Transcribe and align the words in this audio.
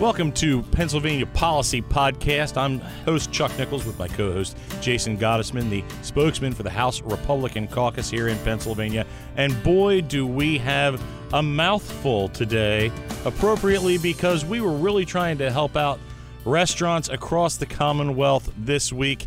Welcome 0.00 0.30
to 0.32 0.62
Pennsylvania 0.62 1.26
Policy 1.26 1.82
Podcast. 1.82 2.56
I'm 2.56 2.78
host 3.04 3.32
Chuck 3.32 3.56
Nichols 3.58 3.84
with 3.84 3.98
my 3.98 4.06
co 4.06 4.32
host 4.32 4.56
Jason 4.80 5.18
Gottesman, 5.18 5.70
the 5.70 5.82
spokesman 6.02 6.52
for 6.52 6.62
the 6.62 6.70
House 6.70 7.00
Republican 7.02 7.66
caucus 7.66 8.08
here 8.08 8.28
in 8.28 8.38
Pennsylvania. 8.38 9.06
And 9.36 9.60
boy, 9.64 10.02
do 10.02 10.26
we 10.26 10.58
have 10.58 11.02
a 11.32 11.42
mouthful 11.42 12.28
today, 12.28 12.92
appropriately 13.24 13.98
because 13.98 14.44
we 14.44 14.60
were 14.60 14.72
really 14.72 15.04
trying 15.04 15.38
to 15.38 15.50
help 15.50 15.76
out 15.76 15.98
restaurants 16.44 17.08
across 17.08 17.56
the 17.56 17.66
Commonwealth 17.66 18.52
this 18.56 18.92
week. 18.92 19.26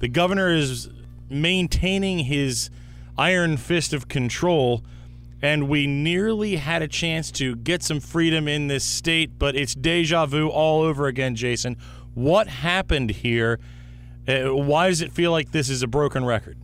The 0.00 0.08
governor 0.08 0.52
is 0.52 0.88
maintaining 1.30 2.20
his 2.20 2.70
iron 3.16 3.56
fist 3.56 3.92
of 3.92 4.08
control 4.08 4.82
and 5.40 5.68
we 5.68 5.86
nearly 5.86 6.56
had 6.56 6.82
a 6.82 6.88
chance 6.88 7.30
to 7.32 7.56
get 7.56 7.82
some 7.82 8.00
freedom 8.00 8.48
in 8.48 8.66
this 8.66 8.84
state, 8.84 9.38
but 9.38 9.54
it's 9.54 9.74
deja 9.74 10.26
vu 10.26 10.48
all 10.48 10.82
over 10.82 11.06
again, 11.06 11.34
Jason. 11.34 11.76
What 12.14 12.48
happened 12.48 13.10
here? 13.10 13.60
Uh, 14.26 14.54
why 14.54 14.88
does 14.88 15.00
it 15.00 15.12
feel 15.12 15.30
like 15.30 15.52
this 15.52 15.68
is 15.68 15.82
a 15.82 15.86
broken 15.86 16.24
record? 16.24 16.58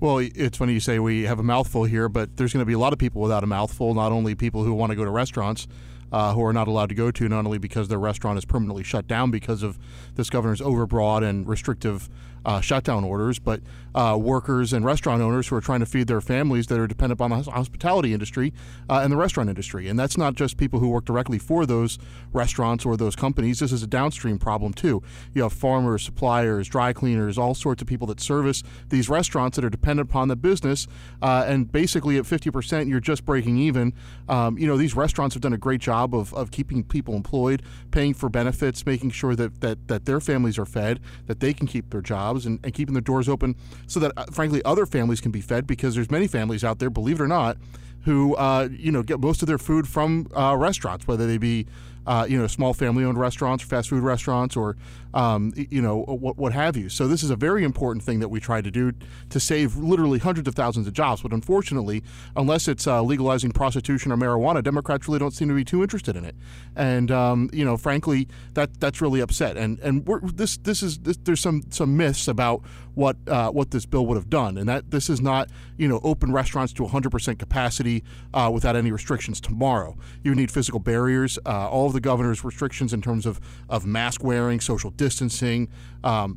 Well, 0.00 0.18
it's 0.18 0.56
funny 0.56 0.72
you 0.72 0.80
say 0.80 0.98
we 0.98 1.24
have 1.24 1.38
a 1.38 1.42
mouthful 1.42 1.84
here, 1.84 2.08
but 2.08 2.36
there's 2.36 2.52
going 2.52 2.62
to 2.62 2.66
be 2.66 2.72
a 2.72 2.78
lot 2.78 2.92
of 2.92 2.98
people 2.98 3.20
without 3.20 3.42
a 3.42 3.46
mouthful, 3.46 3.94
not 3.94 4.12
only 4.12 4.34
people 4.34 4.62
who 4.62 4.72
want 4.72 4.90
to 4.90 4.96
go 4.96 5.04
to 5.04 5.10
restaurants. 5.10 5.66
Uh, 6.10 6.32
who 6.32 6.42
are 6.42 6.54
not 6.54 6.66
allowed 6.66 6.88
to 6.88 6.94
go 6.94 7.10
to, 7.10 7.28
not 7.28 7.44
only 7.44 7.58
because 7.58 7.88
their 7.88 7.98
restaurant 7.98 8.38
is 8.38 8.46
permanently 8.46 8.82
shut 8.82 9.06
down 9.06 9.30
because 9.30 9.62
of 9.62 9.78
this 10.14 10.30
governor's 10.30 10.62
overbroad 10.62 11.22
and 11.22 11.46
restrictive 11.46 12.08
uh, 12.48 12.62
shutdown 12.62 13.04
orders, 13.04 13.38
but 13.38 13.60
uh, 13.94 14.16
workers 14.18 14.72
and 14.72 14.82
restaurant 14.82 15.20
owners 15.20 15.48
who 15.48 15.56
are 15.56 15.60
trying 15.60 15.80
to 15.80 15.86
feed 15.86 16.06
their 16.06 16.22
families 16.22 16.68
that 16.68 16.78
are 16.78 16.86
dependent 16.86 17.20
on 17.20 17.28
the 17.28 17.50
hospitality 17.50 18.14
industry 18.14 18.54
uh, 18.88 19.00
and 19.02 19.12
the 19.12 19.16
restaurant 19.16 19.50
industry. 19.50 19.86
And 19.86 19.98
that's 19.98 20.16
not 20.16 20.34
just 20.34 20.56
people 20.56 20.80
who 20.80 20.88
work 20.88 21.04
directly 21.04 21.38
for 21.38 21.66
those 21.66 21.98
restaurants 22.32 22.86
or 22.86 22.96
those 22.96 23.14
companies. 23.14 23.58
This 23.58 23.70
is 23.70 23.82
a 23.82 23.86
downstream 23.86 24.38
problem 24.38 24.72
too. 24.72 25.02
You 25.34 25.42
have 25.42 25.52
farmers, 25.52 26.02
suppliers, 26.02 26.68
dry 26.68 26.94
cleaners, 26.94 27.36
all 27.36 27.54
sorts 27.54 27.82
of 27.82 27.88
people 27.88 28.06
that 28.06 28.18
service 28.18 28.62
these 28.88 29.10
restaurants 29.10 29.56
that 29.56 29.64
are 29.64 29.70
dependent 29.70 30.08
upon 30.08 30.28
the 30.28 30.36
business. 30.36 30.86
Uh, 31.20 31.44
and 31.46 31.70
basically, 31.70 32.16
at 32.16 32.24
50%, 32.24 32.88
you're 32.88 32.98
just 32.98 33.26
breaking 33.26 33.58
even. 33.58 33.92
Um, 34.26 34.56
you 34.56 34.66
know, 34.66 34.78
these 34.78 34.96
restaurants 34.96 35.34
have 35.34 35.42
done 35.42 35.52
a 35.52 35.58
great 35.58 35.82
job 35.82 36.14
of, 36.14 36.32
of 36.32 36.50
keeping 36.50 36.82
people 36.82 37.14
employed, 37.14 37.62
paying 37.90 38.14
for 38.14 38.30
benefits, 38.30 38.86
making 38.86 39.10
sure 39.10 39.36
that, 39.36 39.60
that, 39.60 39.88
that 39.88 40.06
their 40.06 40.20
families 40.20 40.58
are 40.58 40.66
fed, 40.66 41.00
that 41.26 41.40
they 41.40 41.52
can 41.52 41.66
keep 41.66 41.90
their 41.90 42.00
jobs 42.00 42.37
jobs 42.38 42.46
and, 42.46 42.60
and 42.64 42.74
keeping 42.74 42.94
their 42.94 43.02
doors 43.02 43.28
open 43.28 43.56
so 43.86 44.00
that, 44.00 44.12
uh, 44.16 44.24
frankly, 44.32 44.62
other 44.64 44.86
families 44.86 45.20
can 45.20 45.30
be 45.30 45.40
fed 45.40 45.66
because 45.66 45.94
there's 45.94 46.10
many 46.10 46.26
families 46.26 46.64
out 46.64 46.78
there, 46.78 46.90
believe 46.90 47.20
it 47.20 47.22
or 47.22 47.28
not, 47.28 47.56
who 48.04 48.34
uh, 48.36 48.68
you 48.70 48.92
know 48.92 49.02
get 49.02 49.20
most 49.20 49.42
of 49.42 49.48
their 49.48 49.58
food 49.58 49.86
from 49.86 50.28
uh, 50.34 50.56
restaurants, 50.56 51.06
whether 51.06 51.26
they 51.26 51.38
be 51.38 51.66
uh, 52.06 52.24
you 52.26 52.38
know, 52.40 52.46
small 52.46 52.72
family-owned 52.72 53.18
restaurants, 53.18 53.62
fast 53.62 53.90
food 53.90 54.02
restaurants, 54.02 54.56
or 54.56 54.76
um, 55.14 55.52
you 55.56 55.80
know, 55.80 56.02
what, 56.02 56.36
what 56.36 56.52
have 56.52 56.76
you. 56.76 56.88
So 56.88 57.08
this 57.08 57.22
is 57.22 57.30
a 57.30 57.36
very 57.36 57.64
important 57.64 58.04
thing 58.04 58.20
that 58.20 58.28
we 58.28 58.40
try 58.40 58.60
to 58.60 58.70
do 58.70 58.92
to 59.30 59.40
save 59.40 59.76
literally 59.76 60.18
hundreds 60.18 60.48
of 60.48 60.54
thousands 60.54 60.86
of 60.86 60.92
jobs. 60.92 61.22
But 61.22 61.32
unfortunately, 61.32 62.02
unless 62.36 62.68
it's 62.68 62.86
uh, 62.86 63.02
legalizing 63.02 63.52
prostitution 63.52 64.12
or 64.12 64.16
marijuana, 64.16 64.62
Democrats 64.62 65.08
really 65.08 65.18
don't 65.18 65.32
seem 65.32 65.48
to 65.48 65.54
be 65.54 65.64
too 65.64 65.82
interested 65.82 66.16
in 66.16 66.24
it. 66.24 66.36
And 66.76 67.10
um, 67.10 67.50
you 67.52 67.64
know, 67.64 67.76
frankly, 67.76 68.28
that 68.54 68.80
that's 68.80 69.00
really 69.00 69.20
upset. 69.20 69.56
And 69.56 69.78
and 69.80 70.06
this 70.34 70.56
this 70.58 70.82
is 70.82 70.98
this, 70.98 71.16
there's 71.24 71.40
some 71.40 71.62
some 71.70 71.96
myths 71.96 72.28
about 72.28 72.62
what 72.94 73.16
uh, 73.28 73.50
what 73.50 73.70
this 73.70 73.86
bill 73.86 74.06
would 74.06 74.16
have 74.16 74.28
done, 74.28 74.58
and 74.58 74.68
that 74.68 74.90
this 74.90 75.08
is 75.08 75.20
not 75.20 75.48
you 75.76 75.88
know 75.88 76.00
open 76.02 76.32
restaurants 76.32 76.72
to 76.74 76.82
100% 76.82 77.38
capacity 77.38 78.02
uh, 78.34 78.50
without 78.52 78.76
any 78.76 78.90
restrictions 78.90 79.40
tomorrow. 79.40 79.96
You 80.22 80.34
need 80.34 80.50
physical 80.50 80.80
barriers. 80.80 81.38
Uh, 81.46 81.68
all 81.68 81.86
of 81.86 81.92
the 81.92 82.00
governor's 82.00 82.44
restrictions 82.44 82.92
in 82.92 83.02
terms 83.02 83.26
of, 83.26 83.40
of 83.68 83.86
mask 83.86 84.24
wearing, 84.24 84.60
social 84.60 84.90
distancing, 84.98 85.68
um, 86.04 86.36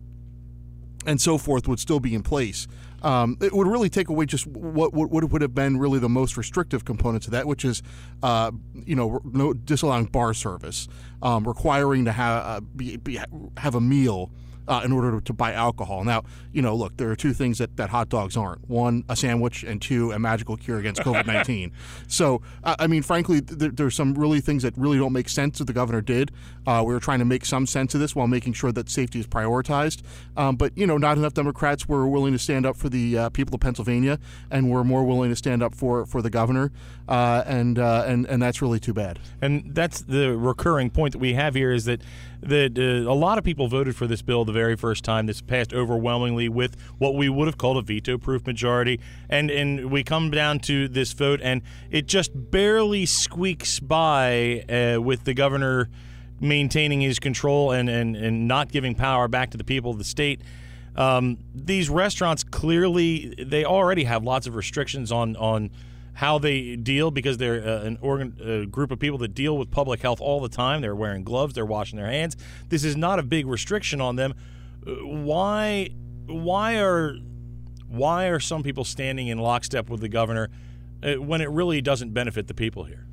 and 1.06 1.20
so 1.20 1.38
forth 1.38 1.68
would 1.68 1.80
still 1.80 2.00
be 2.00 2.16
in 2.16 2.24
place. 2.24 2.68
Um, 3.02 3.38
it 3.42 3.52
would 3.52 3.68
really 3.68 3.90
take 3.90 4.10
away 4.10 4.26
just 4.28 4.46
what, 4.46 4.94
what, 4.94 5.10
would 5.10 5.42
have 5.42 5.56
been 5.56 5.78
really 5.78 5.98
the 5.98 6.10
most 6.10 6.38
restrictive 6.38 6.86
component 6.86 7.24
to 7.24 7.32
that, 7.32 7.48
which 7.48 7.66
is, 7.66 7.82
uh, 8.22 8.52
you 8.74 8.96
know, 8.96 9.20
no, 9.26 9.54
disallowing 9.54 10.06
bar 10.06 10.34
service, 10.34 10.88
um, 11.24 11.48
requiring 11.48 12.06
to 12.06 12.12
have 12.12 12.46
uh, 12.46 12.60
be, 12.76 12.98
be, 12.98 13.20
have 13.58 13.74
a 13.74 13.82
meal 13.82 14.32
uh, 14.68 14.82
in 14.84 14.92
order 14.92 15.20
to 15.20 15.34
buy 15.34 15.54
alcohol. 15.54 16.04
Now, 16.04 16.24
you 16.52 16.62
know, 16.62 16.76
look, 16.76 16.98
there 16.98 17.10
are 17.12 17.16
two 17.16 17.34
things 17.34 17.58
that, 17.58 17.78
that 17.78 17.90
hot 17.90 18.10
dogs 18.10 18.38
aren't 18.38 18.70
one, 18.70 19.04
a 19.10 19.16
sandwich, 19.16 19.64
and 19.64 19.82
two, 19.82 20.12
a 20.12 20.20
magical 20.20 20.58
cure 20.58 20.80
against 20.80 21.02
COVID 21.06 21.26
19. 21.26 21.72
so, 22.08 22.42
uh, 22.64 22.76
I 22.80 22.88
mean, 22.88 23.04
frankly, 23.04 23.40
there, 23.40 23.70
there's 23.70 23.96
some 23.96 24.14
really 24.14 24.42
things 24.42 24.64
that 24.64 24.78
really 24.78 24.98
don't 24.98 25.14
make 25.14 25.30
sense 25.30 25.60
that 25.60 25.66
the 25.66 25.74
governor 25.74 26.02
did. 26.02 26.32
Uh, 26.66 26.84
we 26.86 26.94
were 26.94 27.00
trying 27.00 27.20
to 27.20 27.26
make 27.26 27.46
some 27.46 27.66
sense 27.66 27.94
of 27.94 28.00
this 28.00 28.16
while 28.16 28.28
making 28.28 28.54
sure 28.54 28.72
that 28.72 28.90
safety 28.90 29.20
is 29.20 29.28
prioritized. 29.28 30.02
Um, 30.38 30.56
but, 30.56 30.78
you 30.78 30.86
know, 30.86 30.98
not 30.98 31.18
enough 31.18 31.34
Democrats 31.34 31.88
were 31.88 32.08
willing 32.08 32.34
to 32.34 32.40
stand 32.40 32.66
up 32.66 32.76
for 32.76 32.90
the 32.90 33.18
uh, 33.18 33.30
people 33.30 33.56
of 33.56 33.62
Pennsylvania 33.62 34.20
and 34.50 34.70
were 34.70 34.84
more 34.84 35.04
willing 35.04 35.30
to 35.30 35.36
stand 35.36 35.64
up 35.64 35.76
for, 35.76 36.06
for 36.06 36.22
the 36.22 36.30
governor. 36.30 36.72
Uh, 37.08 37.44
and, 37.46 37.80
uh, 37.80 38.04
and, 38.06 38.26
and 38.28 38.42
that's 38.42 38.62
really 38.62 38.80
too 38.80 38.94
bad. 38.94 39.20
And 39.42 39.74
that's 39.74 40.02
the 40.02 40.38
recurring 40.38 40.90
point 40.90 41.14
that 41.14 41.20
we 41.20 41.34
have 41.34 41.56
here 41.56 41.72
is 41.72 41.86
that 41.86 42.02
that 42.42 42.78
uh, 42.78 43.10
a 43.10 43.14
lot 43.14 43.38
of 43.38 43.44
people 43.44 43.68
voted 43.68 43.96
for 43.96 44.08
this 44.08 44.22
bill 44.22 44.46
the 44.52 44.60
very 44.60 44.76
first 44.76 45.04
time. 45.04 45.26
This 45.26 45.42
passed 45.42 45.74
overwhelmingly 45.74 46.50
with 46.50 46.76
what 46.98 47.16
we 47.16 47.30
would 47.30 47.48
have 47.48 47.58
called 47.58 47.78
a 47.78 47.82
veto-proof 47.82 48.46
majority, 48.46 49.00
and 49.30 49.50
and 49.50 49.92
we 49.92 50.04
come 50.04 50.32
down 50.32 50.60
to 50.60 50.88
this 50.88 51.14
vote, 51.14 51.40
and 51.42 51.62
it 51.90 52.06
just 52.08 52.32
barely 52.34 53.06
squeaks 53.06 53.80
by 53.80 54.64
uh, 54.70 55.02
with 55.02 55.24
the 55.24 55.34
governor 55.34 55.90
maintaining 56.40 57.02
his 57.02 57.20
control 57.20 57.72
and, 57.72 57.90
and 57.90 58.16
and 58.16 58.48
not 58.48 58.72
giving 58.72 58.96
power 58.96 59.28
back 59.28 59.52
to 59.52 59.58
the 59.58 59.64
people 59.64 59.92
of 59.92 59.98
the 59.98 60.04
state. 60.04 60.42
Um, 60.96 61.38
these 61.56 61.90
restaurants 61.90 62.44
clearly 62.44 63.34
they 63.38 63.64
already 63.64 64.04
have 64.04 64.24
lots 64.24 64.48
of 64.48 64.56
restrictions 64.56 65.12
on 65.12 65.36
on 65.38 65.70
how 66.22 66.38
they 66.38 66.76
deal 66.76 67.10
because 67.10 67.40
they're 67.40 67.68
uh, 67.68 67.82
an 67.82 67.98
organ 68.00 68.70
group 68.70 68.92
of 68.92 69.00
people 69.00 69.18
that 69.18 69.34
deal 69.34 69.58
with 69.58 69.72
public 69.72 70.02
health 70.02 70.22
all 70.22 70.40
the 70.40 70.48
time. 70.48 70.80
They're 70.80 70.96
wearing 70.96 71.24
gloves, 71.24 71.56
they're 71.56 71.66
washing 71.66 71.98
their 71.98 72.12
hands. 72.12 72.38
This 72.70 72.84
is 72.84 72.96
not 72.96 73.18
a 73.18 73.24
big 73.24 73.48
restriction 73.48 74.00
on 74.00 74.18
them. 74.18 74.36
Uh, 74.86 74.92
why 75.04 75.90
why 76.28 76.80
are 76.80 77.16
why 77.88 78.28
are 78.28 78.40
some 78.40 78.62
people 78.62 78.84
standing 78.84 79.30
in 79.30 79.40
lockstep 79.40 79.90
with 79.90 80.00
the 80.00 80.10
governor 80.10 80.50
uh, 81.02 81.16
when 81.16 81.42
it 81.42 81.50
really 81.50 81.82
doesn't 81.82 82.14
benefit 82.14 82.46
the 82.46 82.54
people 82.54 82.84
here? 82.84 83.08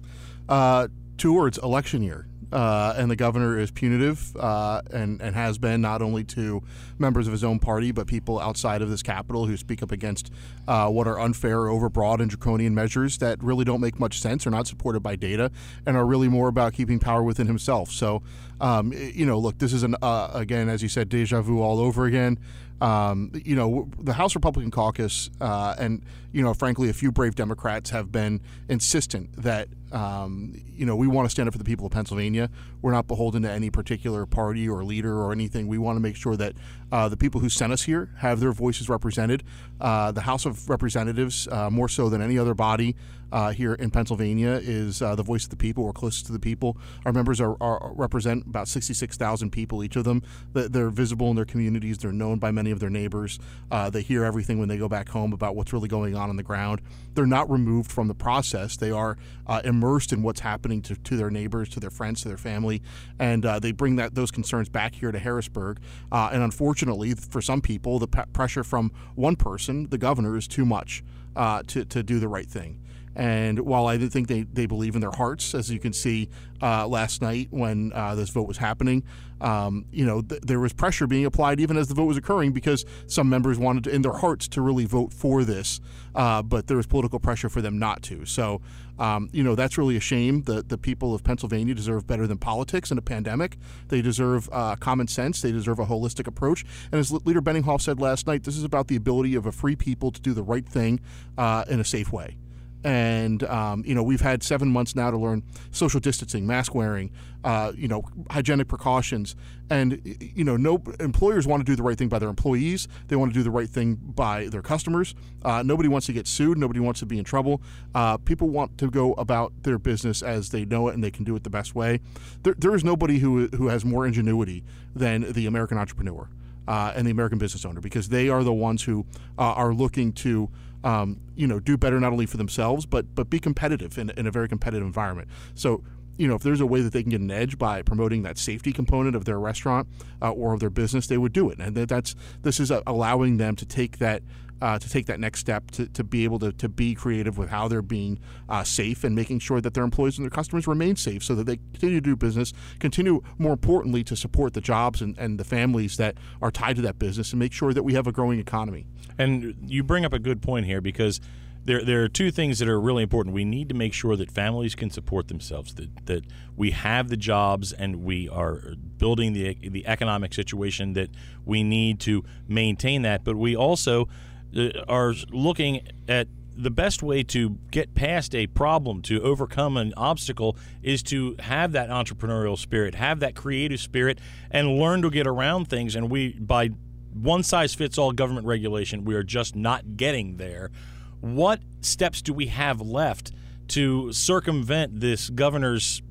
Uh, 0.46 0.88
two 1.16 1.32
words: 1.32 1.56
election 1.62 2.02
year 2.02 2.27
uh, 2.52 2.94
and 2.96 3.10
the 3.10 3.16
governor 3.16 3.58
is 3.58 3.70
punitive 3.70 4.36
uh, 4.36 4.82
and 4.92 5.20
and 5.20 5.34
has 5.34 5.58
been 5.58 5.80
not 5.80 6.02
only 6.02 6.24
to 6.24 6.62
members 6.98 7.26
of 7.26 7.32
his 7.32 7.44
own 7.44 7.58
party 7.58 7.92
but 7.92 8.06
people 8.06 8.40
outside 8.40 8.82
of 8.82 8.90
this 8.90 9.02
capital 9.02 9.46
who 9.46 9.56
speak 9.56 9.82
up 9.82 9.92
against 9.92 10.32
uh, 10.66 10.88
what 10.88 11.08
are 11.08 11.18
unfair, 11.18 11.60
overbroad, 11.60 12.20
and 12.20 12.30
draconian 12.30 12.74
measures 12.74 13.18
that 13.18 13.42
really 13.42 13.64
don't 13.64 13.80
make 13.80 13.98
much 13.98 14.20
sense, 14.20 14.46
are 14.46 14.50
not 14.50 14.66
supported 14.66 15.00
by 15.00 15.16
data, 15.16 15.50
and 15.86 15.96
are 15.96 16.04
really 16.04 16.28
more 16.28 16.48
about 16.48 16.74
keeping 16.74 16.98
power 16.98 17.22
within 17.22 17.46
himself. 17.46 17.90
So, 17.90 18.22
um, 18.60 18.92
you 18.92 19.26
know, 19.26 19.38
look, 19.38 19.58
this 19.58 19.72
is 19.72 19.82
an 19.82 19.96
uh, 20.02 20.30
again, 20.32 20.68
as 20.68 20.82
you 20.82 20.88
said, 20.88 21.08
deja 21.08 21.40
vu 21.42 21.60
all 21.60 21.78
over 21.78 22.06
again. 22.06 22.38
Um, 22.80 23.32
you 23.34 23.56
know, 23.56 23.88
the 23.98 24.12
House 24.12 24.36
Republican 24.36 24.70
caucus 24.70 25.30
uh, 25.40 25.74
and, 25.78 26.04
you 26.30 26.42
know, 26.42 26.54
frankly, 26.54 26.88
a 26.88 26.92
few 26.92 27.10
brave 27.10 27.34
Democrats 27.34 27.90
have 27.90 28.12
been 28.12 28.40
insistent 28.68 29.32
that, 29.42 29.68
um, 29.90 30.54
you 30.76 30.86
know, 30.86 30.94
we 30.94 31.08
want 31.08 31.26
to 31.26 31.30
stand 31.30 31.48
up 31.48 31.54
for 31.54 31.58
the 31.58 31.64
people 31.64 31.86
of 31.86 31.92
Pennsylvania. 31.92 32.50
We're 32.80 32.92
not 32.92 33.08
beholden 33.08 33.42
to 33.42 33.50
any 33.50 33.70
particular 33.70 34.26
party 34.26 34.68
or 34.68 34.84
leader 34.84 35.20
or 35.20 35.32
anything. 35.32 35.66
We 35.66 35.78
want 35.78 35.96
to 35.96 36.00
make 36.00 36.14
sure 36.14 36.36
that 36.36 36.52
uh, 36.90 37.08
the 37.08 37.16
people 37.16 37.40
who 37.40 37.48
sent 37.48 37.72
us 37.72 37.82
here 37.82 38.10
have 38.18 38.40
their 38.40 38.52
voices 38.52 38.88
represented. 38.88 39.42
Uh, 39.80 40.10
the 40.10 40.22
House 40.22 40.46
of 40.46 40.68
Representatives, 40.68 41.46
uh, 41.48 41.70
more 41.70 41.88
so 41.88 42.08
than 42.08 42.22
any 42.22 42.38
other 42.38 42.54
body 42.54 42.96
uh, 43.30 43.50
here 43.50 43.74
in 43.74 43.90
Pennsylvania, 43.90 44.58
is 44.62 45.02
uh, 45.02 45.14
the 45.14 45.22
voice 45.22 45.44
of 45.44 45.50
the 45.50 45.56
people. 45.56 45.84
We're 45.84 45.92
closest 45.92 46.26
to 46.26 46.32
the 46.32 46.40
people. 46.40 46.76
Our 47.04 47.12
members 47.12 47.40
are, 47.40 47.56
are 47.60 47.92
represent 47.94 48.46
about 48.46 48.68
66,000 48.68 49.50
people, 49.50 49.84
each 49.84 49.96
of 49.96 50.04
them. 50.04 50.22
They're 50.52 50.90
visible 50.90 51.30
in 51.30 51.36
their 51.36 51.44
communities. 51.44 51.98
They're 51.98 52.10
known 52.10 52.38
by 52.38 52.50
many 52.50 52.70
of 52.70 52.80
their 52.80 52.90
neighbors. 52.90 53.38
Uh, 53.70 53.90
they 53.90 54.02
hear 54.02 54.24
everything 54.24 54.58
when 54.58 54.68
they 54.68 54.78
go 54.78 54.88
back 54.88 55.10
home 55.10 55.32
about 55.32 55.54
what's 55.54 55.72
really 55.72 55.88
going 55.88 56.16
on 56.16 56.30
on 56.30 56.36
the 56.36 56.42
ground. 56.42 56.80
They're 57.14 57.26
not 57.26 57.50
removed 57.50 57.92
from 57.92 58.08
the 58.08 58.14
process. 58.14 58.76
They 58.76 58.90
are 58.90 59.16
immersed 59.62 60.12
in 60.12 60.22
what's 60.22 60.40
happening 60.40 60.82
to, 60.82 60.96
to 60.96 61.16
their 61.16 61.30
neighbors, 61.30 61.68
to 61.70 61.80
their 61.80 61.90
friends, 61.90 62.22
to 62.22 62.28
their 62.28 62.36
family, 62.36 62.82
and 63.18 63.44
they 63.60 63.72
bring 63.72 63.96
that 63.96 64.14
those 64.14 64.30
concerns 64.30 64.68
back 64.68 64.94
here 64.94 65.12
to 65.12 65.18
Harrisburg. 65.18 65.78
and 66.10 66.42
unfortunately, 66.42 66.77
unfortunately, 66.80 67.12
for 67.14 67.42
some 67.42 67.60
people, 67.60 67.98
the 67.98 68.06
pressure 68.06 68.62
from 68.62 68.92
one 69.16 69.34
person, 69.34 69.88
the 69.90 69.98
governor, 69.98 70.36
is 70.36 70.46
too 70.46 70.64
much 70.64 71.02
uh, 71.34 71.60
to, 71.66 71.84
to 71.84 72.04
do 72.04 72.20
the 72.20 72.28
right 72.28 72.48
thing. 72.48 72.80
And 73.18 73.58
while 73.58 73.88
I 73.88 73.98
think 73.98 74.28
they, 74.28 74.42
they 74.42 74.66
believe 74.66 74.94
in 74.94 75.00
their 75.00 75.10
hearts, 75.10 75.52
as 75.52 75.68
you 75.70 75.80
can 75.80 75.92
see 75.92 76.28
uh, 76.62 76.86
last 76.86 77.20
night 77.20 77.48
when 77.50 77.92
uh, 77.92 78.14
this 78.14 78.30
vote 78.30 78.46
was 78.46 78.58
happening, 78.58 79.02
um, 79.40 79.86
you 79.90 80.06
know, 80.06 80.22
th- 80.22 80.40
there 80.42 80.60
was 80.60 80.72
pressure 80.72 81.08
being 81.08 81.24
applied 81.24 81.58
even 81.58 81.76
as 81.76 81.88
the 81.88 81.94
vote 81.94 82.04
was 82.04 82.16
occurring 82.16 82.52
because 82.52 82.84
some 83.08 83.28
members 83.28 83.58
wanted 83.58 83.84
to, 83.84 83.90
in 83.90 84.02
their 84.02 84.12
hearts 84.12 84.46
to 84.48 84.62
really 84.62 84.84
vote 84.84 85.12
for 85.12 85.42
this, 85.42 85.80
uh, 86.14 86.42
but 86.42 86.68
there 86.68 86.76
was 86.76 86.86
political 86.86 87.18
pressure 87.18 87.48
for 87.48 87.60
them 87.60 87.76
not 87.76 88.04
to. 88.04 88.24
So, 88.24 88.60
um, 89.00 89.28
you 89.32 89.42
know, 89.42 89.56
that's 89.56 89.76
really 89.76 89.96
a 89.96 90.00
shame. 90.00 90.42
The 90.42 90.62
the 90.62 90.78
people 90.78 91.14
of 91.14 91.22
Pennsylvania 91.22 91.74
deserve 91.74 92.06
better 92.06 92.26
than 92.26 92.38
politics 92.38 92.90
in 92.90 92.98
a 92.98 93.02
pandemic. 93.02 93.56
They 93.88 94.02
deserve 94.02 94.48
uh, 94.52 94.76
common 94.76 95.06
sense. 95.06 95.40
They 95.40 95.52
deserve 95.52 95.78
a 95.78 95.86
holistic 95.86 96.26
approach. 96.26 96.64
And 96.90 96.98
as 96.98 97.12
Leader 97.12 97.42
Benninghoff 97.42 97.80
said 97.80 98.00
last 98.00 98.26
night, 98.26 98.44
this 98.44 98.56
is 98.56 98.64
about 98.64 98.88
the 98.88 98.96
ability 98.96 99.36
of 99.36 99.46
a 99.46 99.52
free 99.52 99.76
people 99.76 100.10
to 100.10 100.20
do 100.20 100.34
the 100.34 100.42
right 100.42 100.68
thing 100.68 101.00
uh, 101.36 101.64
in 101.68 101.78
a 101.78 101.84
safe 101.84 102.12
way 102.12 102.36
and 102.84 103.42
um, 103.44 103.82
you 103.84 103.94
know 103.94 104.02
we've 104.02 104.20
had 104.20 104.42
seven 104.42 104.68
months 104.68 104.94
now 104.94 105.10
to 105.10 105.16
learn 105.16 105.42
social 105.70 106.00
distancing, 106.00 106.46
mask 106.46 106.74
wearing, 106.74 107.10
uh, 107.44 107.72
you 107.74 107.88
know 107.88 108.02
hygienic 108.30 108.68
precautions, 108.68 109.34
and 109.70 110.00
you 110.20 110.44
know 110.44 110.56
no 110.56 110.82
employers 111.00 111.46
want 111.46 111.60
to 111.60 111.64
do 111.64 111.74
the 111.74 111.82
right 111.82 111.98
thing 111.98 112.08
by 112.08 112.18
their 112.18 112.28
employees. 112.28 112.88
They 113.08 113.16
want 113.16 113.32
to 113.32 113.38
do 113.38 113.42
the 113.42 113.50
right 113.50 113.68
thing 113.68 113.96
by 113.96 114.46
their 114.46 114.62
customers. 114.62 115.14
Uh, 115.44 115.62
nobody 115.62 115.88
wants 115.88 116.06
to 116.06 116.12
get 116.12 116.26
sued. 116.26 116.58
Nobody 116.58 116.80
wants 116.80 117.00
to 117.00 117.06
be 117.06 117.18
in 117.18 117.24
trouble. 117.24 117.60
Uh, 117.94 118.16
people 118.16 118.48
want 118.48 118.78
to 118.78 118.90
go 118.90 119.12
about 119.14 119.52
their 119.62 119.78
business 119.78 120.22
as 120.22 120.50
they 120.50 120.64
know 120.64 120.88
it 120.88 120.94
and 120.94 121.02
they 121.02 121.10
can 121.10 121.24
do 121.24 121.34
it 121.36 121.44
the 121.44 121.50
best 121.50 121.74
way. 121.74 122.00
There, 122.42 122.54
there 122.56 122.74
is 122.74 122.84
nobody 122.84 123.18
who 123.18 123.48
who 123.48 123.68
has 123.68 123.84
more 123.84 124.06
ingenuity 124.06 124.62
than 124.94 125.32
the 125.32 125.46
American 125.46 125.78
entrepreneur. 125.78 126.28
Uh, 126.66 126.92
and 126.94 127.06
the 127.06 127.10
American 127.10 127.38
business 127.38 127.64
owner, 127.64 127.80
because 127.80 128.10
they 128.10 128.28
are 128.28 128.44
the 128.44 128.52
ones 128.52 128.82
who 128.82 129.06
uh, 129.38 129.54
are 129.54 129.72
looking 129.72 130.12
to 130.12 130.50
um, 130.84 131.20
you 131.34 131.46
know, 131.46 131.60
do 131.60 131.76
better 131.76 131.98
not 132.00 132.12
only 132.12 132.26
for 132.26 132.36
themselves 132.36 132.86
but 132.86 133.14
but 133.14 133.30
be 133.30 133.38
competitive 133.38 133.98
in, 133.98 134.10
in 134.10 134.26
a 134.26 134.30
very 134.30 134.48
competitive 134.48 134.86
environment. 134.86 135.28
So 135.54 135.82
you 136.18 136.28
know, 136.28 136.34
if 136.34 136.42
there's 136.42 136.60
a 136.60 136.66
way 136.66 136.82
that 136.82 136.92
they 136.92 137.02
can 137.02 137.10
get 137.10 137.20
an 137.20 137.30
edge 137.30 137.56
by 137.56 137.80
promoting 137.80 138.22
that 138.24 138.36
safety 138.36 138.72
component 138.72 139.16
of 139.16 139.24
their 139.24 139.38
restaurant 139.38 139.88
uh, 140.20 140.30
or 140.30 140.52
of 140.52 140.60
their 140.60 140.70
business, 140.70 141.06
they 141.06 141.16
would 141.16 141.32
do 141.32 141.48
it. 141.48 141.58
And 141.58 141.74
that's 141.74 142.14
this 142.42 142.60
is 142.60 142.70
allowing 142.86 143.38
them 143.38 143.56
to 143.56 143.64
take 143.64 143.98
that 143.98 144.22
uh, 144.60 144.78
to 144.78 144.90
take 144.90 145.06
that 145.06 145.20
next 145.20 145.40
step 145.40 145.70
to, 145.70 145.86
to 145.86 146.02
be 146.02 146.24
able 146.24 146.38
to, 146.40 146.52
to 146.52 146.68
be 146.68 146.94
creative 146.94 147.38
with 147.38 147.48
how 147.48 147.68
they're 147.68 147.82
being 147.82 148.18
uh, 148.48 148.64
safe 148.64 149.04
and 149.04 149.14
making 149.14 149.38
sure 149.38 149.60
that 149.60 149.74
their 149.74 149.84
employees 149.84 150.18
and 150.18 150.24
their 150.24 150.30
customers 150.30 150.66
remain 150.66 150.96
safe 150.96 151.22
so 151.22 151.34
that 151.34 151.44
they 151.44 151.56
continue 151.72 152.00
to 152.00 152.00
do 152.00 152.16
business, 152.16 152.52
continue, 152.80 153.22
more 153.38 153.52
importantly, 153.52 154.02
to 154.02 154.16
support 154.16 154.54
the 154.54 154.60
jobs 154.60 155.00
and, 155.00 155.16
and 155.18 155.38
the 155.38 155.44
families 155.44 155.96
that 155.96 156.16
are 156.42 156.50
tied 156.50 156.76
to 156.76 156.82
that 156.82 156.98
business 156.98 157.30
and 157.32 157.38
make 157.38 157.52
sure 157.52 157.72
that 157.72 157.82
we 157.82 157.94
have 157.94 158.06
a 158.06 158.12
growing 158.12 158.40
economy. 158.40 158.86
And 159.16 159.54
you 159.64 159.84
bring 159.84 160.04
up 160.04 160.12
a 160.12 160.18
good 160.18 160.42
point 160.42 160.66
here 160.66 160.80
because 160.80 161.20
there, 161.64 161.84
there 161.84 162.02
are 162.02 162.08
two 162.08 162.30
things 162.30 162.58
that 162.60 162.68
are 162.68 162.80
really 162.80 163.02
important. 163.02 163.34
We 163.34 163.44
need 163.44 163.68
to 163.68 163.74
make 163.74 163.92
sure 163.92 164.16
that 164.16 164.30
families 164.30 164.74
can 164.74 164.90
support 164.90 165.28
themselves, 165.28 165.74
that, 165.74 166.06
that 166.06 166.24
we 166.56 166.70
have 166.70 167.08
the 167.08 167.16
jobs 167.16 167.72
and 167.72 168.02
we 168.02 168.28
are 168.28 168.74
building 168.96 169.32
the, 169.32 169.56
the 169.68 169.86
economic 169.86 170.32
situation 170.32 170.94
that 170.94 171.10
we 171.44 171.62
need 171.62 172.00
to 172.00 172.24
maintain 172.46 173.02
that. 173.02 173.24
But 173.24 173.36
we 173.36 173.54
also 173.54 174.08
uh, 174.56 174.70
are 174.88 175.14
looking 175.30 175.86
at 176.08 176.28
the 176.58 176.70
best 176.70 177.02
way 177.02 177.22
to 177.22 177.58
get 177.70 177.94
past 177.94 178.34
a 178.34 178.48
problem, 178.48 179.00
to 179.02 179.22
overcome 179.22 179.76
an 179.76 179.94
obstacle, 179.96 180.56
is 180.82 181.02
to 181.04 181.36
have 181.38 181.72
that 181.72 181.88
entrepreneurial 181.88 182.58
spirit, 182.58 182.96
have 182.96 183.20
that 183.20 183.36
creative 183.36 183.78
spirit, 183.78 184.18
and 184.50 184.78
learn 184.78 185.00
to 185.02 185.10
get 185.10 185.26
around 185.26 185.68
things. 185.68 185.94
And 185.94 186.10
we, 186.10 186.32
by 186.32 186.70
one 187.14 187.44
size 187.44 187.74
fits 187.74 187.96
all 187.96 188.10
government 188.12 188.46
regulation, 188.46 189.04
we 189.04 189.14
are 189.14 189.22
just 189.22 189.54
not 189.54 189.96
getting 189.96 190.36
there. 190.36 190.70
What 191.20 191.60
steps 191.80 192.22
do 192.22 192.32
we 192.32 192.46
have 192.46 192.80
left 192.80 193.32
to 193.68 194.12
circumvent 194.12 195.00
this 195.00 195.30
governor's 195.30 196.02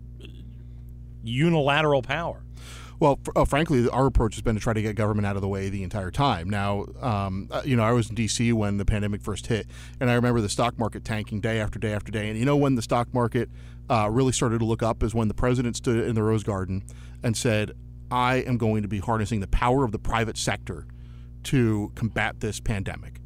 unilateral 1.23 2.01
power? 2.01 2.43
Well, 2.99 3.19
uh, 3.35 3.45
frankly, 3.45 3.87
our 3.89 4.07
approach 4.07 4.35
has 4.35 4.41
been 4.41 4.55
to 4.55 4.61
try 4.61 4.73
to 4.73 4.81
get 4.81 4.95
government 4.95 5.27
out 5.27 5.35
of 5.35 5.43
the 5.43 5.47
way 5.47 5.69
the 5.69 5.83
entire 5.83 6.09
time. 6.09 6.49
Now, 6.49 6.85
um, 6.99 7.47
uh, 7.51 7.61
you 7.63 7.75
know, 7.75 7.83
I 7.83 7.91
was 7.91 8.09
in 8.09 8.15
D.C. 8.15 8.51
when 8.53 8.77
the 8.77 8.85
pandemic 8.85 9.21
first 9.21 9.47
hit, 9.47 9.67
and 9.99 10.09
I 10.09 10.15
remember 10.15 10.41
the 10.41 10.49
stock 10.49 10.79
market 10.79 11.05
tanking 11.05 11.39
day 11.39 11.59
after 11.59 11.77
day 11.77 11.93
after 11.93 12.11
day. 12.11 12.29
And 12.29 12.39
you 12.39 12.45
know, 12.45 12.57
when 12.57 12.73
the 12.73 12.81
stock 12.81 13.13
market 13.13 13.49
uh, 13.89 14.09
really 14.11 14.31
started 14.31 14.59
to 14.59 14.65
look 14.65 14.81
up 14.81 15.03
is 15.03 15.13
when 15.13 15.27
the 15.27 15.35
president 15.35 15.75
stood 15.75 16.07
in 16.07 16.15
the 16.15 16.23
Rose 16.23 16.43
Garden 16.43 16.83
and 17.21 17.37
said, 17.37 17.73
"I 18.09 18.37
am 18.37 18.57
going 18.57 18.81
to 18.81 18.87
be 18.87 18.97
harnessing 18.97 19.41
the 19.41 19.47
power 19.47 19.83
of 19.83 19.91
the 19.91 19.99
private 19.99 20.37
sector 20.37 20.87
to 21.43 21.91
combat 21.93 22.39
this 22.39 22.59
pandemic." 22.59 23.21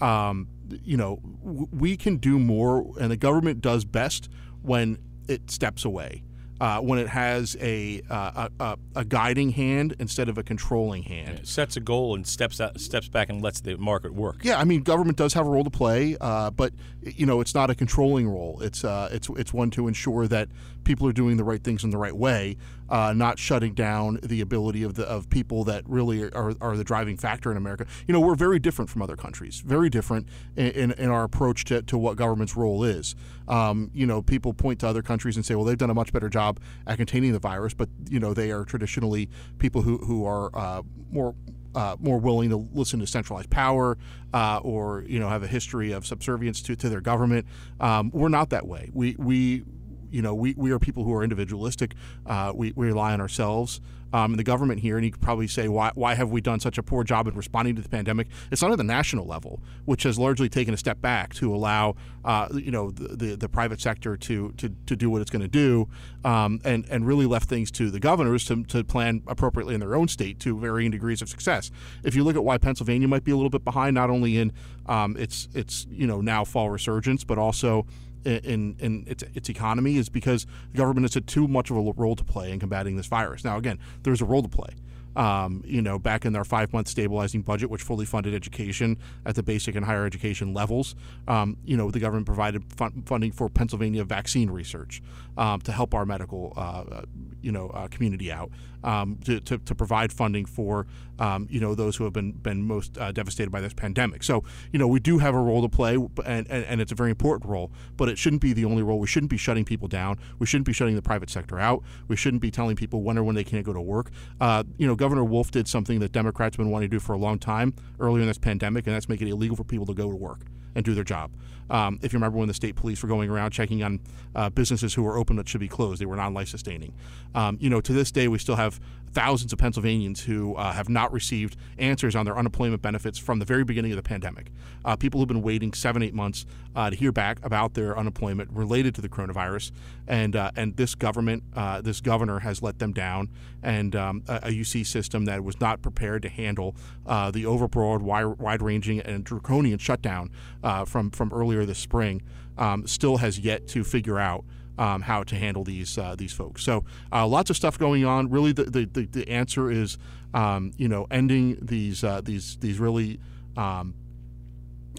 Um, 0.00 0.48
you 0.84 0.96
know, 0.96 1.20
w- 1.44 1.68
we 1.72 1.96
can 1.96 2.16
do 2.16 2.38
more, 2.38 2.92
and 3.00 3.10
the 3.10 3.16
government 3.16 3.60
does 3.60 3.84
best 3.84 4.28
when 4.62 4.98
it 5.28 5.50
steps 5.50 5.84
away 5.84 6.22
uh, 6.62 6.78
when 6.78 6.96
it 6.96 7.08
has 7.08 7.56
a, 7.60 8.00
uh, 8.08 8.48
a, 8.60 8.78
a 8.94 9.04
guiding 9.04 9.50
hand 9.50 9.96
instead 9.98 10.28
of 10.28 10.38
a 10.38 10.44
controlling 10.44 11.02
hand. 11.02 11.40
It 11.40 11.48
sets 11.48 11.76
a 11.76 11.80
goal 11.80 12.14
and 12.14 12.24
steps 12.24 12.60
out, 12.60 12.78
steps 12.80 13.08
back 13.08 13.28
and 13.28 13.42
lets 13.42 13.60
the 13.60 13.76
market 13.78 14.14
work. 14.14 14.44
Yeah, 14.44 14.60
I 14.60 14.62
mean, 14.62 14.82
government 14.82 15.18
does 15.18 15.34
have 15.34 15.44
a 15.44 15.50
role 15.50 15.64
to 15.64 15.70
play, 15.70 16.16
uh, 16.20 16.52
but 16.52 16.72
you 17.02 17.26
know, 17.26 17.40
it's 17.40 17.52
not 17.52 17.68
a 17.68 17.74
controlling 17.74 18.28
role. 18.28 18.60
It's 18.62 18.84
uh, 18.84 19.08
it's 19.10 19.28
it's 19.30 19.52
one 19.52 19.70
to 19.70 19.88
ensure 19.88 20.28
that 20.28 20.50
people 20.84 21.08
are 21.08 21.12
doing 21.12 21.36
the 21.36 21.42
right 21.42 21.62
things 21.64 21.82
in 21.82 21.90
the 21.90 21.98
right 21.98 22.16
way, 22.16 22.56
uh, 22.92 23.14
not 23.14 23.38
shutting 23.38 23.72
down 23.72 24.20
the 24.22 24.42
ability 24.42 24.82
of 24.82 24.94
the 24.94 25.04
of 25.04 25.30
people 25.30 25.64
that 25.64 25.82
really 25.88 26.30
are, 26.32 26.52
are 26.60 26.76
the 26.76 26.84
driving 26.84 27.16
factor 27.16 27.50
in 27.50 27.56
America. 27.56 27.86
You 28.06 28.12
know, 28.12 28.20
we're 28.20 28.34
very 28.34 28.58
different 28.58 28.90
from 28.90 29.00
other 29.00 29.16
countries, 29.16 29.62
very 29.64 29.88
different 29.88 30.28
in, 30.56 30.70
in, 30.72 30.92
in 30.92 31.08
our 31.08 31.24
approach 31.24 31.64
to, 31.64 31.80
to 31.80 31.96
what 31.96 32.18
government's 32.18 32.54
role 32.54 32.84
is. 32.84 33.16
Um, 33.48 33.90
you 33.94 34.06
know, 34.06 34.20
people 34.20 34.52
point 34.52 34.80
to 34.80 34.88
other 34.88 35.00
countries 35.00 35.36
and 35.36 35.44
say, 35.44 35.54
well, 35.54 35.64
they've 35.64 35.78
done 35.78 35.88
a 35.88 35.94
much 35.94 36.12
better 36.12 36.28
job 36.28 36.60
at 36.86 36.98
containing 36.98 37.32
the 37.32 37.38
virus, 37.38 37.72
but 37.72 37.88
you 38.10 38.20
know, 38.20 38.34
they 38.34 38.50
are 38.50 38.64
traditionally 38.64 39.30
people 39.58 39.80
who 39.80 39.96
who 39.96 40.26
are 40.26 40.54
uh, 40.54 40.82
more 41.10 41.34
uh, 41.74 41.96
more 41.98 42.18
willing 42.18 42.50
to 42.50 42.68
listen 42.74 43.00
to 43.00 43.06
centralized 43.06 43.48
power 43.48 43.96
uh, 44.34 44.60
or 44.62 45.04
you 45.06 45.18
know 45.18 45.30
have 45.30 45.42
a 45.42 45.46
history 45.46 45.92
of 45.92 46.06
subservience 46.06 46.60
to, 46.60 46.76
to 46.76 46.90
their 46.90 47.00
government. 47.00 47.46
Um, 47.80 48.10
we're 48.12 48.28
not 48.28 48.50
that 48.50 48.66
way. 48.66 48.90
We 48.92 49.16
we 49.18 49.64
you 50.12 50.22
know, 50.22 50.34
we, 50.34 50.54
we 50.56 50.70
are 50.70 50.78
people 50.78 51.04
who 51.04 51.12
are 51.14 51.22
individualistic. 51.22 51.94
Uh, 52.26 52.52
we, 52.54 52.72
we 52.76 52.86
rely 52.86 53.12
on 53.12 53.20
ourselves. 53.20 53.80
Um, 54.12 54.32
and 54.32 54.38
the 54.38 54.44
government 54.44 54.80
here, 54.80 54.96
and 54.96 55.04
you 55.04 55.10
could 55.10 55.22
probably 55.22 55.48
say, 55.48 55.68
why, 55.68 55.90
why 55.94 56.14
have 56.14 56.30
we 56.30 56.40
done 56.40 56.60
such 56.60 56.76
a 56.76 56.82
poor 56.82 57.02
job 57.02 57.26
in 57.26 57.34
responding 57.34 57.76
to 57.76 57.82
the 57.82 57.88
pandemic? 57.88 58.28
It's 58.50 58.60
not 58.60 58.70
at 58.70 58.78
the 58.78 58.84
national 58.84 59.26
level, 59.26 59.60
which 59.86 60.02
has 60.02 60.18
largely 60.18 60.48
taken 60.48 60.74
a 60.74 60.76
step 60.76 61.00
back 61.00 61.32
to 61.34 61.54
allow, 61.54 61.94
uh, 62.24 62.48
you 62.52 62.70
know, 62.70 62.90
the, 62.90 63.16
the, 63.16 63.36
the, 63.36 63.48
private 63.48 63.80
sector 63.80 64.16
to, 64.16 64.52
to, 64.52 64.74
to 64.86 64.96
do 64.96 65.10
what 65.10 65.22
it's 65.22 65.30
going 65.30 65.42
to 65.42 65.48
do, 65.48 65.88
um, 66.24 66.60
and, 66.64 66.86
and 66.90 67.06
really 67.06 67.26
left 67.26 67.48
things 67.48 67.70
to 67.70 67.90
the 67.90 68.00
governors 68.00 68.44
to, 68.46 68.62
to 68.64 68.84
plan 68.84 69.22
appropriately 69.26 69.74
in 69.74 69.80
their 69.80 69.94
own 69.94 70.08
state 70.08 70.38
to 70.40 70.58
varying 70.58 70.90
degrees 70.90 71.22
of 71.22 71.28
success. 71.28 71.70
If 72.04 72.14
you 72.14 72.22
look 72.24 72.36
at 72.36 72.44
why 72.44 72.58
Pennsylvania 72.58 73.08
might 73.08 73.24
be 73.24 73.32
a 73.32 73.36
little 73.36 73.50
bit 73.50 73.64
behind, 73.64 73.94
not 73.94 74.10
only 74.10 74.36
in 74.36 74.52
um, 74.86 75.16
its, 75.16 75.48
its, 75.54 75.86
you 75.90 76.06
know, 76.06 76.20
now 76.20 76.44
fall 76.44 76.70
resurgence, 76.70 77.24
but 77.24 77.38
also 77.38 77.86
in, 78.24 78.76
in 78.78 79.04
its, 79.06 79.24
its 79.34 79.48
economy 79.48 79.96
is 79.96 80.08
because 80.08 80.46
the 80.72 80.78
government 80.78 81.04
has 81.04 81.14
had 81.14 81.26
too 81.26 81.48
much 81.48 81.70
of 81.70 81.76
a 81.76 81.80
role 81.80 82.16
to 82.16 82.24
play 82.24 82.50
in 82.50 82.58
combating 82.60 82.96
this 82.96 83.06
virus. 83.06 83.44
Now, 83.44 83.56
again, 83.56 83.78
there's 84.02 84.20
a 84.20 84.24
role 84.24 84.42
to 84.42 84.48
play. 84.48 84.74
Um, 85.16 85.62
you 85.66 85.82
know, 85.82 85.98
back 85.98 86.24
in 86.24 86.32
their 86.32 86.44
five 86.44 86.72
month 86.72 86.88
stabilizing 86.88 87.42
budget, 87.42 87.70
which 87.70 87.82
fully 87.82 88.06
funded 88.06 88.34
education 88.34 88.98
at 89.26 89.34
the 89.34 89.42
basic 89.42 89.74
and 89.74 89.84
higher 89.84 90.06
education 90.06 90.54
levels, 90.54 90.94
um, 91.28 91.56
you 91.64 91.76
know, 91.76 91.90
the 91.90 92.00
government 92.00 92.26
provided 92.26 92.64
fun- 92.72 93.02
funding 93.06 93.32
for 93.32 93.48
Pennsylvania 93.48 94.04
vaccine 94.04 94.50
research 94.50 95.02
um, 95.36 95.60
to 95.60 95.72
help 95.72 95.94
our 95.94 96.06
medical, 96.06 96.52
uh, 96.56 97.02
you 97.40 97.52
know, 97.52 97.68
uh, 97.68 97.88
community 97.88 98.32
out 98.32 98.50
um, 98.84 99.18
to, 99.24 99.40
to, 99.40 99.58
to, 99.58 99.74
provide 99.74 100.12
funding 100.12 100.44
for 100.44 100.86
um, 101.18 101.46
you 101.50 101.60
know 101.60 101.74
those 101.74 101.96
who 101.96 102.04
have 102.04 102.12
been 102.12 102.32
been 102.32 102.62
most 102.62 102.98
uh, 102.98 103.12
devastated 103.12 103.50
by 103.50 103.60
this 103.60 103.72
pandemic. 103.72 104.22
So 104.22 104.44
you 104.72 104.78
know 104.78 104.86
we 104.86 105.00
do 105.00 105.18
have 105.18 105.34
a 105.34 105.38
role 105.38 105.62
to 105.62 105.68
play, 105.68 105.94
and, 105.94 106.50
and, 106.50 106.64
and 106.64 106.80
it's 106.80 106.92
a 106.92 106.94
very 106.94 107.10
important 107.10 107.48
role. 107.48 107.70
But 107.96 108.08
it 108.08 108.18
shouldn't 108.18 108.42
be 108.42 108.52
the 108.52 108.64
only 108.64 108.82
role. 108.82 108.98
We 108.98 109.06
shouldn't 109.06 109.30
be 109.30 109.36
shutting 109.36 109.64
people 109.64 109.88
down. 109.88 110.18
We 110.38 110.46
shouldn't 110.46 110.66
be 110.66 110.72
shutting 110.72 110.94
the 110.94 111.02
private 111.02 111.30
sector 111.30 111.58
out. 111.58 111.82
We 112.08 112.16
shouldn't 112.16 112.42
be 112.42 112.50
telling 112.50 112.76
people 112.76 113.02
when 113.02 113.18
or 113.18 113.24
when 113.24 113.34
they 113.34 113.44
can't 113.44 113.64
go 113.64 113.72
to 113.72 113.80
work. 113.80 114.10
Uh, 114.40 114.64
you 114.78 114.86
know, 114.86 114.96
Governor 115.02 115.24
Wolf 115.24 115.50
did 115.50 115.66
something 115.66 115.98
that 115.98 116.12
Democrats 116.12 116.54
have 116.54 116.58
been 116.58 116.70
wanting 116.70 116.88
to 116.88 116.96
do 116.96 117.00
for 117.00 117.12
a 117.12 117.18
long 117.18 117.36
time 117.36 117.74
earlier 117.98 118.20
in 118.20 118.28
this 118.28 118.38
pandemic, 118.38 118.86
and 118.86 118.94
that's 118.94 119.08
make 119.08 119.20
it 119.20 119.26
illegal 119.26 119.56
for 119.56 119.64
people 119.64 119.84
to 119.86 119.94
go 119.94 120.08
to 120.08 120.14
work 120.14 120.42
and 120.76 120.84
do 120.84 120.94
their 120.94 121.02
job. 121.02 121.32
Um, 121.70 121.98
if 122.02 122.12
you 122.12 122.18
remember 122.18 122.38
when 122.38 122.48
the 122.48 122.54
state 122.54 122.76
police 122.76 123.02
were 123.02 123.08
going 123.08 123.30
around 123.30 123.50
checking 123.50 123.82
on 123.82 124.00
uh, 124.34 124.50
businesses 124.50 124.94
who 124.94 125.02
were 125.02 125.16
open 125.16 125.36
that 125.36 125.48
should 125.48 125.60
be 125.60 125.68
closed, 125.68 126.00
they 126.00 126.06
were 126.06 126.16
non-life 126.16 126.48
sustaining. 126.48 126.92
Um, 127.34 127.58
you 127.60 127.70
know, 127.70 127.80
to 127.80 127.92
this 127.92 128.10
day, 128.10 128.28
we 128.28 128.38
still 128.38 128.56
have 128.56 128.80
thousands 129.12 129.52
of 129.52 129.58
Pennsylvanians 129.58 130.22
who 130.22 130.54
uh, 130.56 130.72
have 130.72 130.88
not 130.88 131.12
received 131.12 131.56
answers 131.78 132.16
on 132.16 132.24
their 132.24 132.36
unemployment 132.36 132.82
benefits 132.82 133.18
from 133.18 133.38
the 133.38 133.44
very 133.44 133.64
beginning 133.64 133.92
of 133.92 133.96
the 133.96 134.02
pandemic. 134.02 134.50
Uh, 134.84 134.96
people 134.96 135.20
who've 135.20 135.28
been 135.28 135.42
waiting 135.42 135.72
seven, 135.72 136.02
eight 136.02 136.14
months 136.14 136.46
uh, 136.74 136.90
to 136.90 136.96
hear 136.96 137.12
back 137.12 137.38
about 137.44 137.74
their 137.74 137.96
unemployment 137.98 138.50
related 138.50 138.94
to 138.94 139.00
the 139.00 139.08
coronavirus, 139.08 139.70
and 140.08 140.34
uh, 140.34 140.50
and 140.56 140.76
this 140.76 140.94
government, 140.94 141.42
uh, 141.54 141.80
this 141.80 142.00
governor 142.00 142.38
has 142.40 142.62
let 142.62 142.78
them 142.78 142.92
down, 142.92 143.28
and 143.62 143.94
um, 143.94 144.22
a, 144.28 144.36
a, 144.36 144.50
UC 144.50 144.86
system 144.86 145.26
that 145.26 145.44
was 145.44 145.60
not 145.60 145.82
prepared 145.82 146.22
to 146.22 146.28
handle 146.28 146.74
the 147.04 147.44
overbroad, 147.44 148.00
wide-ranging, 148.00 149.00
and 149.00 149.24
draconian 149.24 149.78
shutdown 149.78 150.30
uh, 150.62 150.84
from 150.84 151.10
from 151.10 151.32
earlier 151.32 151.61
this 151.66 151.78
spring, 151.78 152.22
um, 152.58 152.86
still 152.86 153.18
has 153.18 153.38
yet 153.38 153.66
to 153.68 153.84
figure 153.84 154.18
out 154.18 154.44
um, 154.78 155.02
how 155.02 155.22
to 155.24 155.36
handle 155.36 155.64
these 155.64 155.98
uh, 155.98 156.14
these 156.16 156.32
folks. 156.32 156.62
So 156.62 156.84
uh, 157.12 157.26
lots 157.26 157.50
of 157.50 157.56
stuff 157.56 157.78
going 157.78 158.04
on. 158.04 158.30
Really, 158.30 158.52
the 158.52 158.64
the, 158.64 158.84
the, 158.86 159.06
the 159.06 159.28
answer 159.28 159.70
is 159.70 159.98
um, 160.34 160.72
you 160.76 160.88
know 160.88 161.06
ending 161.10 161.58
these 161.60 162.04
uh, 162.04 162.20
these 162.22 162.56
these 162.56 162.78
really 162.78 163.20
um, 163.56 163.94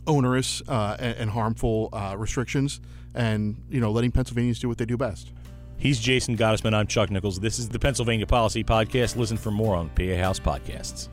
onerous 0.08 0.62
uh, 0.68 0.96
and, 1.00 1.18
and, 1.18 1.30
harmful 1.32 1.90
uh, 1.92 2.16
restrictions, 2.18 2.82
and 3.14 3.64
you 3.70 3.80
know 3.80 3.92
letting 3.92 4.12
Pennsylvanians 4.12 4.60
do 4.60 4.68
what 4.68 4.78
they 4.78 4.86
do 4.86 4.98
best. 4.98 5.32
He's 5.78 6.00
Jason 6.00 6.38
Gottesman. 6.38 6.74
I'm 6.74 6.88
Chuck 6.88 7.12
Nichols. 7.12 7.40
This 7.40 7.60
is 7.60 7.68
the 7.68 7.80
Pennsylvania 7.80 8.28
Policy 8.28 8.64
Podcast. 8.64 9.18
Listen 9.18 9.38
for 9.38 9.52
more 9.52 9.76
on 9.76 9.90
PA 9.90 10.16
House 10.16 10.40
Podcasts. 10.40 11.10